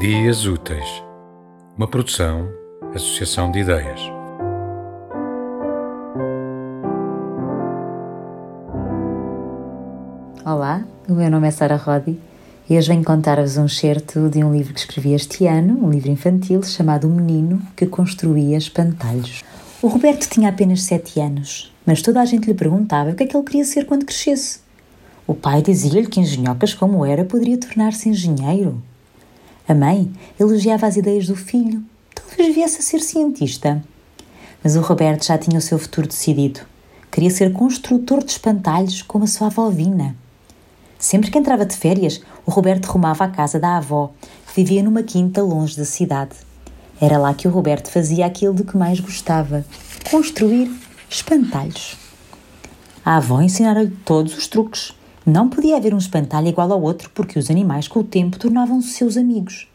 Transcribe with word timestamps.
Dias 0.00 0.46
Úteis, 0.46 1.02
uma 1.76 1.86
produção, 1.86 2.48
associação 2.94 3.50
de 3.50 3.58
ideias. 3.58 4.00
Olá, 10.42 10.82
o 11.06 11.12
meu 11.12 11.30
nome 11.30 11.48
é 11.48 11.50
Sara 11.50 11.76
Rodi 11.76 12.18
e 12.70 12.78
hoje 12.78 12.88
venho 12.88 13.04
contar-vos 13.04 13.58
um 13.58 13.68
certo 13.68 14.30
de 14.30 14.42
um 14.42 14.54
livro 14.54 14.72
que 14.72 14.80
escrevi 14.80 15.12
este 15.12 15.46
ano, 15.46 15.84
um 15.84 15.90
livro 15.90 16.10
infantil 16.10 16.62
chamado 16.62 17.06
O 17.06 17.10
Menino 17.10 17.60
que 17.76 17.84
Construía 17.84 18.56
Espantalhos. 18.56 19.44
O 19.82 19.88
Roberto 19.88 20.30
tinha 20.30 20.48
apenas 20.48 20.80
sete 20.80 21.20
anos, 21.20 21.74
mas 21.84 22.00
toda 22.00 22.22
a 22.22 22.24
gente 22.24 22.46
lhe 22.46 22.54
perguntava 22.54 23.10
o 23.10 23.14
que 23.14 23.24
é 23.24 23.26
que 23.26 23.36
ele 23.36 23.44
queria 23.44 23.66
ser 23.66 23.84
quando 23.84 24.06
crescesse. 24.06 24.60
O 25.26 25.34
pai 25.34 25.60
dizia-lhe 25.60 26.06
que 26.06 26.20
engenhocas 26.20 26.72
como 26.72 27.04
era 27.04 27.22
poderia 27.22 27.58
tornar-se 27.58 28.08
engenheiro. 28.08 28.82
A 29.70 29.74
mãe 29.74 30.10
elogiava 30.36 30.88
as 30.88 30.96
ideias 30.96 31.28
do 31.28 31.36
filho, 31.36 31.80
talvez 32.12 32.52
viesse 32.52 32.80
a 32.80 32.82
ser 32.82 32.98
cientista. 32.98 33.80
Mas 34.64 34.74
o 34.74 34.80
Roberto 34.80 35.24
já 35.24 35.38
tinha 35.38 35.60
o 35.60 35.62
seu 35.62 35.78
futuro 35.78 36.08
decidido. 36.08 36.58
Queria 37.08 37.30
ser 37.30 37.52
construtor 37.52 38.24
de 38.24 38.32
espantalhos 38.32 39.00
como 39.00 39.22
a 39.22 39.28
sua 39.28 39.46
avó 39.46 39.70
Vina. 39.70 40.16
Sempre 40.98 41.30
que 41.30 41.38
entrava 41.38 41.64
de 41.64 41.76
férias, 41.76 42.20
o 42.44 42.50
Roberto 42.50 42.86
rumava 42.86 43.22
à 43.22 43.28
casa 43.28 43.60
da 43.60 43.76
avó, 43.76 44.10
que 44.48 44.56
vivia 44.56 44.82
numa 44.82 45.04
quinta 45.04 45.40
longe 45.40 45.76
da 45.76 45.84
cidade. 45.84 46.34
Era 47.00 47.16
lá 47.16 47.32
que 47.32 47.46
o 47.46 47.50
Roberto 47.52 47.92
fazia 47.92 48.26
aquilo 48.26 48.54
de 48.54 48.64
que 48.64 48.76
mais 48.76 48.98
gostava: 48.98 49.64
construir 50.10 50.68
espantalhos. 51.08 51.96
A 53.04 53.18
avó 53.18 53.40
ensinara-lhe 53.40 53.96
todos 54.04 54.36
os 54.36 54.48
truques. 54.48 54.92
Não 55.30 55.48
podia 55.48 55.76
haver 55.76 55.94
um 55.94 55.98
espantalho 55.98 56.48
igual 56.48 56.72
ao 56.72 56.82
outro, 56.82 57.08
porque 57.14 57.38
os 57.38 57.52
animais, 57.52 57.86
com 57.86 58.00
o 58.00 58.04
tempo, 58.04 58.36
tornavam-se 58.36 58.88
seus 58.88 59.16
amigos. 59.16 59.68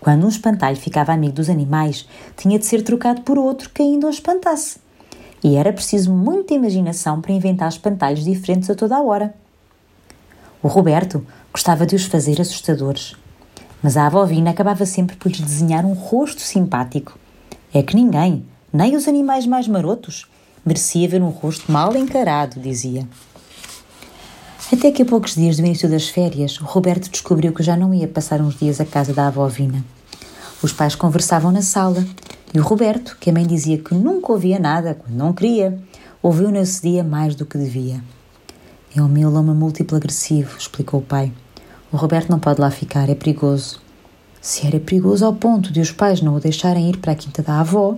Quando 0.00 0.24
um 0.24 0.28
espantalho 0.28 0.76
ficava 0.76 1.12
amigo 1.12 1.34
dos 1.34 1.48
animais, 1.48 2.08
tinha 2.36 2.58
de 2.58 2.66
ser 2.66 2.82
trocado 2.82 3.20
por 3.20 3.38
outro 3.38 3.70
que 3.70 3.82
ainda 3.82 4.08
o 4.08 4.10
espantasse. 4.10 4.80
E 5.44 5.54
era 5.54 5.72
preciso 5.72 6.12
muita 6.12 6.54
imaginação 6.54 7.20
para 7.20 7.30
inventar 7.30 7.68
espantalhos 7.68 8.24
diferentes 8.24 8.68
a 8.68 8.74
toda 8.74 8.96
a 8.96 9.00
hora. 9.00 9.32
O 10.60 10.66
Roberto 10.66 11.24
gostava 11.52 11.86
de 11.86 11.94
os 11.94 12.06
fazer 12.06 12.40
assustadores, 12.40 13.14
mas 13.80 13.96
a 13.96 14.08
avó 14.08 14.24
Vina 14.24 14.50
acabava 14.50 14.84
sempre 14.84 15.14
por 15.14 15.28
lhes 15.28 15.40
desenhar 15.40 15.84
um 15.84 15.92
rosto 15.92 16.40
simpático. 16.40 17.16
É 17.72 17.80
que 17.80 17.94
ninguém, 17.94 18.44
nem 18.72 18.96
os 18.96 19.06
animais 19.06 19.46
mais 19.46 19.68
marotos, 19.68 20.28
merecia 20.66 21.08
ver 21.08 21.22
um 21.22 21.28
rosto 21.28 21.70
mal 21.70 21.94
encarado, 21.96 22.58
dizia. 22.58 23.06
Até 24.72 24.92
que 24.92 25.02
a 25.02 25.04
poucos 25.04 25.34
dias 25.34 25.56
do 25.56 25.66
início 25.66 25.90
das 25.90 26.08
férias, 26.08 26.56
Roberto 26.58 27.10
descobriu 27.10 27.52
que 27.52 27.60
já 27.60 27.76
não 27.76 27.92
ia 27.92 28.06
passar 28.06 28.40
uns 28.40 28.56
dias 28.56 28.80
à 28.80 28.84
casa 28.84 29.12
da 29.12 29.26
avó 29.26 29.48
Vina. 29.48 29.84
Os 30.62 30.72
pais 30.72 30.94
conversavam 30.94 31.50
na 31.50 31.60
sala 31.60 32.06
e 32.54 32.60
o 32.60 32.62
Roberto, 32.62 33.16
que 33.18 33.30
a 33.30 33.32
mãe 33.32 33.44
dizia 33.44 33.78
que 33.78 33.96
nunca 33.96 34.30
ouvia 34.30 34.60
nada 34.60 34.94
quando 34.94 35.16
não 35.16 35.32
queria, 35.32 35.76
ouviu 36.22 36.52
nesse 36.52 36.82
dia 36.82 37.02
mais 37.02 37.34
do 37.34 37.44
que 37.44 37.58
devia. 37.58 38.00
É 38.94 39.02
um 39.02 39.08
mieloma 39.08 39.52
múltiplo 39.52 39.96
agressivo, 39.96 40.56
explicou 40.56 41.00
o 41.00 41.04
pai. 41.04 41.32
O 41.90 41.96
Roberto 41.96 42.30
não 42.30 42.38
pode 42.38 42.60
lá 42.60 42.70
ficar, 42.70 43.08
é 43.08 43.14
perigoso. 43.16 43.80
Se 44.40 44.68
era 44.68 44.78
perigoso 44.78 45.26
ao 45.26 45.34
ponto 45.34 45.72
de 45.72 45.80
os 45.80 45.90
pais 45.90 46.22
não 46.22 46.36
o 46.36 46.40
deixarem 46.40 46.88
ir 46.88 46.98
para 46.98 47.10
a 47.10 47.16
quinta 47.16 47.42
da 47.42 47.58
avó, 47.58 47.96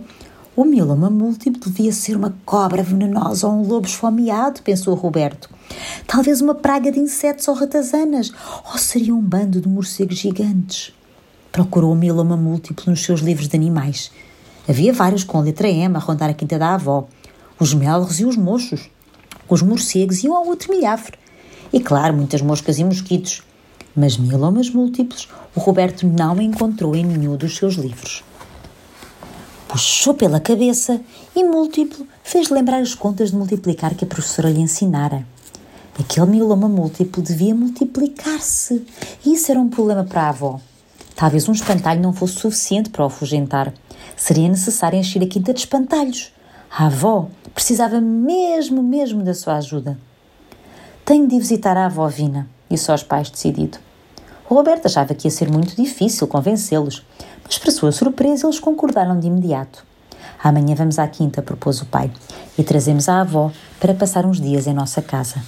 o 0.55 0.67
mieloma 0.67 1.09
múltiplo 1.09 1.71
devia 1.71 1.93
ser 1.93 2.15
uma 2.15 2.35
cobra 2.45 2.83
venenosa 2.83 3.49
ou 3.49 3.55
um 3.55 3.67
lobo 3.67 3.87
esfomeado, 3.87 4.61
pensou 4.61 4.95
Roberto. 4.95 5.49
Talvez 6.07 6.43
uma 6.43 6.55
praga 6.55 6.93
de 6.93 7.01
insetos 7.01 7.49
ou 7.49 7.55
ratazanas, 7.55 8.31
ou 8.71 8.77
seria 8.77 9.15
um 9.15 9.21
bando 9.21 9.63
de 9.63 9.69
morcegos 9.69 10.19
gigantes. 10.19 10.93
Procurou 11.51 11.93
o 11.93 11.97
mieloma 11.97 12.37
múltiplo 12.37 12.91
nos 12.91 13.03
seus 13.03 13.21
livros 13.21 13.49
de 13.49 13.57
animais. 13.57 14.11
Havia 14.69 14.93
vários 14.93 15.25
com 15.25 15.39
a 15.39 15.41
letra 15.41 15.71
M 15.71 15.97
a 15.97 15.99
rondar 15.99 16.29
a 16.29 16.35
quinta 16.35 16.59
da 16.59 16.75
avó. 16.75 17.07
Os 17.59 17.73
melros 17.73 18.21
e 18.21 18.27
os 18.27 18.37
mochos. 18.37 18.91
Os 19.49 19.63
morcegos 19.63 20.23
e 20.23 20.29
um 20.29 20.35
ao 20.37 20.47
outro 20.47 20.71
milhafre. 20.71 21.17
E 21.73 21.81
claro, 21.81 22.15
muitas 22.15 22.43
moscas 22.43 22.79
e 22.79 22.85
mosquitos. 22.85 23.43
Mas 23.97 24.19
mielomas 24.19 24.69
múltiplos 24.69 25.31
o 25.57 25.61
Roberto 25.61 26.07
não 26.07 26.39
encontrou 26.43 26.95
em 26.95 27.07
nenhum 27.07 27.37
dos 27.37 27.57
seus 27.57 27.75
livros 27.75 28.23
puxou 29.73 30.13
pela 30.13 30.39
cabeça 30.39 31.01
e 31.35 31.43
múltiplo 31.43 32.07
fez 32.23 32.51
lembrar 32.51 32.83
as 32.83 32.95
contas 32.95 33.31
de 33.31 33.37
multiplicar 33.37 33.95
que 33.95 34.05
a 34.05 34.07
professora 34.07 34.51
lhe 34.51 34.61
ensinara. 34.61 35.27
Aquele 35.99 36.27
mieloma 36.27 36.69
múltiplo 36.69 37.23
devia 37.23 37.55
multiplicar-se 37.55 38.85
e 39.25 39.33
isso 39.33 39.51
era 39.51 39.59
um 39.59 39.71
problema 39.71 40.05
para 40.05 40.25
a 40.25 40.29
avó. 40.29 40.61
Talvez 41.17 41.49
um 41.49 41.53
espantalho 41.53 42.03
não 42.03 42.13
fosse 42.13 42.35
suficiente 42.35 42.91
para 42.91 43.03
o 43.03 43.07
afugentar. 43.07 43.73
Seria 44.15 44.47
necessário 44.47 44.99
encher 44.99 45.23
a 45.23 45.27
quinta 45.27 45.55
de 45.55 45.61
espantalhos. 45.61 46.35
A 46.71 46.89
avó 46.89 47.31
precisava 47.55 47.99
mesmo, 47.99 48.83
mesmo 48.83 49.23
da 49.23 49.33
sua 49.33 49.57
ajuda. 49.57 49.99
Tenho 51.03 51.27
de 51.27 51.39
visitar 51.39 51.79
a 51.79 51.87
avó 51.87 52.07
Vina, 52.09 52.47
disse 52.69 52.91
aos 52.91 53.03
pais 53.03 53.31
decidido. 53.31 53.79
O 54.51 54.55
Roberto 54.55 54.85
achava 54.85 55.15
que 55.15 55.27
ia 55.27 55.31
ser 55.31 55.51
muito 55.51 55.75
difícil 55.75 56.29
convencê-los, 56.29 57.03
mas, 57.53 57.59
para 57.59 57.71
sua 57.71 57.93
surpresa, 57.93 58.47
eles 58.47 58.59
concordaram 58.59 59.21
de 59.21 59.27
imediato. 59.27 59.85
Amanhã 60.43 60.75
vamos 60.75 60.99
à 60.99 61.07
quinta, 61.07 61.43
propôs 61.43 61.83
o 61.83 61.85
pai, 61.85 62.11
e 62.57 62.63
trazemos 62.63 63.11
a 63.11 63.21
avó 63.21 63.53
para 63.79 63.93
passar 63.93 64.25
uns 64.25 64.41
dias 64.41 64.67
em 64.67 64.73
nossa 64.73 65.03
casa. 65.03 65.43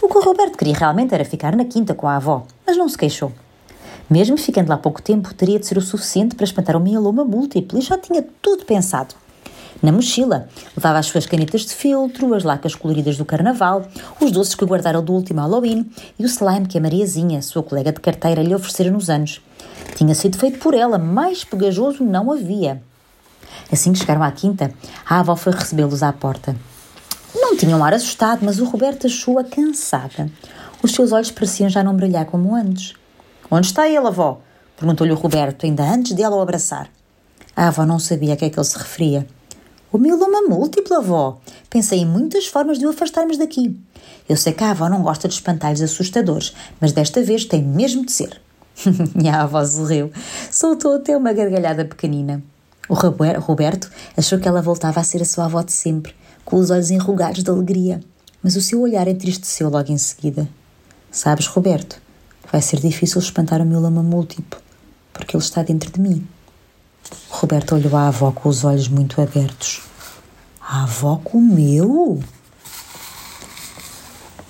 O 0.00 0.08
que 0.08 0.16
o 0.16 0.22
Roberto 0.22 0.56
queria 0.56 0.74
realmente 0.74 1.14
era 1.14 1.22
ficar 1.22 1.54
na 1.54 1.66
quinta 1.66 1.92
com 1.92 2.08
a 2.08 2.16
avó, 2.16 2.46
mas 2.66 2.78
não 2.78 2.88
se 2.88 2.96
queixou. 2.96 3.30
Mesmo 4.08 4.38
ficando 4.38 4.70
lá 4.70 4.78
pouco 4.78 5.02
tempo, 5.02 5.34
teria 5.34 5.58
de 5.58 5.66
ser 5.66 5.76
o 5.76 5.82
suficiente 5.82 6.34
para 6.34 6.44
espantar 6.44 6.74
o 6.74 6.80
mieloma 6.80 7.22
múltiplo 7.22 7.78
e 7.78 7.82
já 7.82 7.98
tinha 7.98 8.24
tudo 8.40 8.64
pensado. 8.64 9.14
Na 9.82 9.92
mochila, 9.92 10.48
levava 10.74 10.98
as 10.98 11.06
suas 11.06 11.26
canetas 11.26 11.66
de 11.66 11.74
filtro, 11.74 12.32
as 12.32 12.44
lacas 12.44 12.74
coloridas 12.74 13.18
do 13.18 13.26
carnaval, 13.26 13.86
os 14.18 14.30
doces 14.32 14.54
que 14.54 14.64
guardaram 14.64 15.04
do 15.04 15.12
último 15.12 15.40
Halloween 15.40 15.86
e 16.18 16.24
o 16.24 16.26
slime 16.26 16.66
que 16.66 16.78
a 16.78 16.80
Mariazinha, 16.80 17.42
sua 17.42 17.62
colega 17.62 17.92
de 17.92 18.00
carteira, 18.00 18.42
lhe 18.42 18.54
oferecera 18.54 18.90
nos 18.90 19.10
anos. 19.10 19.42
Tinha 19.94 20.14
sido 20.14 20.38
feito 20.38 20.58
por 20.58 20.74
ela, 20.74 20.98
mais 20.98 21.44
pegajoso 21.44 22.02
não 22.02 22.32
havia. 22.32 22.82
Assim 23.72 23.92
que 23.92 23.98
chegaram 24.00 24.22
à 24.22 24.30
quinta, 24.32 24.72
a 25.08 25.20
avó 25.20 25.36
foi 25.36 25.52
recebê-los 25.52 26.02
à 26.02 26.12
porta. 26.12 26.56
Não 27.34 27.56
tinha 27.56 27.76
um 27.76 27.84
ar 27.84 27.94
assustado, 27.94 28.44
mas 28.44 28.58
o 28.58 28.64
Roberto 28.64 29.06
achou-a 29.06 29.44
cansada. 29.44 30.30
Os 30.82 30.92
seus 30.92 31.12
olhos 31.12 31.30
pareciam 31.30 31.68
já 31.68 31.82
não 31.82 31.94
brilhar 31.96 32.26
como 32.26 32.54
antes. 32.54 32.94
Onde 33.50 33.66
está 33.68 33.88
ele, 33.88 34.06
avó? 34.06 34.40
Perguntou-lhe 34.76 35.12
o 35.12 35.16
Roberto, 35.16 35.64
ainda 35.64 35.84
antes 35.84 36.14
de 36.14 36.22
ela 36.22 36.36
o 36.36 36.40
abraçar. 36.40 36.90
A 37.56 37.68
avó 37.68 37.86
não 37.86 37.98
sabia 37.98 38.34
a 38.34 38.36
que 38.36 38.44
é 38.44 38.50
que 38.50 38.58
ele 38.58 38.66
se 38.66 38.76
referia. 38.76 39.26
O 39.92 39.98
mieloma 39.98 40.42
múltiplo, 40.42 40.96
avó. 40.96 41.38
Pensei 41.70 42.00
em 42.00 42.06
muitas 42.06 42.48
formas 42.48 42.78
de 42.80 42.86
o 42.86 42.90
afastarmos 42.90 43.38
daqui. 43.38 43.80
Eu 44.28 44.36
sei 44.36 44.52
que 44.52 44.64
a 44.64 44.72
avó 44.72 44.88
não 44.88 45.02
gosta 45.02 45.28
de 45.28 45.34
espantalhos 45.34 45.80
assustadores, 45.80 46.52
mas 46.80 46.90
desta 46.90 47.22
vez 47.22 47.44
tem 47.44 47.62
mesmo 47.62 48.04
de 48.04 48.10
ser. 48.10 48.40
e 49.22 49.28
a 49.28 49.42
avó 49.42 49.64
sorriu. 49.64 50.10
Soltou 50.50 50.96
até 50.96 51.16
uma 51.16 51.32
gargalhada 51.32 51.84
pequenina. 51.84 52.42
O 52.88 52.94
Roberto 52.94 53.90
achou 54.16 54.38
que 54.38 54.46
ela 54.46 54.60
voltava 54.60 55.00
a 55.00 55.04
ser 55.04 55.22
a 55.22 55.24
sua 55.24 55.46
avó 55.46 55.62
de 55.62 55.72
sempre, 55.72 56.14
com 56.44 56.56
os 56.56 56.70
olhos 56.70 56.90
enrugados 56.90 57.42
de 57.42 57.50
alegria, 57.50 58.00
mas 58.42 58.56
o 58.56 58.60
seu 58.60 58.80
olhar 58.80 59.08
entristeceu 59.08 59.70
logo 59.70 59.90
em 59.90 59.96
seguida. 59.96 60.46
Sabes, 61.10 61.46
Roberto, 61.46 62.00
vai 62.52 62.60
ser 62.60 62.80
difícil 62.80 63.20
espantar 63.20 63.62
o 63.62 63.64
meu 63.64 63.80
lama 63.80 64.02
múltiplo, 64.02 64.60
porque 65.12 65.34
ele 65.34 65.42
está 65.42 65.62
dentro 65.62 65.90
de 65.90 66.00
mim. 66.00 66.26
Roberto 67.30 67.74
olhou 67.74 67.96
a 67.96 68.08
avó 68.08 68.32
com 68.32 68.48
os 68.48 68.64
olhos 68.64 68.88
muito 68.88 69.20
abertos. 69.20 69.82
A 70.60 70.82
avó 70.82 71.20
comeu? 71.22 72.22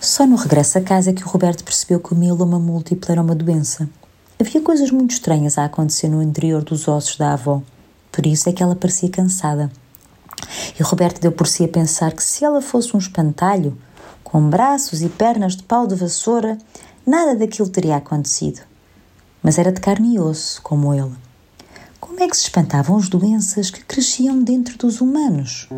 Só 0.00 0.26
no 0.26 0.36
regresso 0.36 0.78
a 0.78 0.80
casa 0.80 1.10
é 1.10 1.12
que 1.12 1.24
o 1.24 1.28
Roberto 1.28 1.64
percebeu 1.64 2.00
que 2.00 2.12
o 2.12 2.16
mieloma 2.16 2.58
múltiplo 2.58 3.10
era 3.10 3.22
uma 3.22 3.34
doença. 3.34 3.88
Havia 4.46 4.60
coisas 4.60 4.90
muito 4.90 5.12
estranhas 5.12 5.56
a 5.56 5.64
acontecer 5.64 6.06
no 6.06 6.22
interior 6.22 6.62
dos 6.62 6.86
ossos 6.86 7.16
da 7.16 7.32
avó. 7.32 7.62
Por 8.12 8.26
isso 8.26 8.46
é 8.46 8.52
que 8.52 8.62
ela 8.62 8.76
parecia 8.76 9.08
cansada. 9.08 9.72
E 10.78 10.82
Roberto 10.82 11.18
deu 11.18 11.32
por 11.32 11.46
si 11.46 11.64
a 11.64 11.68
pensar 11.68 12.12
que 12.12 12.22
se 12.22 12.44
ela 12.44 12.60
fosse 12.60 12.94
um 12.94 12.98
espantalho, 12.98 13.74
com 14.22 14.46
braços 14.50 15.00
e 15.00 15.08
pernas 15.08 15.56
de 15.56 15.62
pau 15.62 15.86
de 15.86 15.94
vassoura, 15.94 16.58
nada 17.06 17.34
daquilo 17.34 17.70
teria 17.70 17.96
acontecido. 17.96 18.60
Mas 19.42 19.56
era 19.56 19.72
de 19.72 19.80
carne 19.80 20.16
e 20.16 20.20
osso, 20.20 20.60
como 20.60 20.92
ele. 20.92 21.14
Como 21.98 22.22
é 22.22 22.28
que 22.28 22.36
se 22.36 22.42
espantavam 22.42 22.98
as 22.98 23.08
doenças 23.08 23.70
que 23.70 23.82
cresciam 23.82 24.42
dentro 24.42 24.76
dos 24.76 25.00
humanos? 25.00 25.70